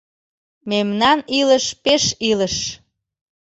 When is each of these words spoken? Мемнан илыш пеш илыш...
Мемнан 0.69 1.19
илыш 1.39 1.65
пеш 1.83 2.03
илыш... 2.29 2.55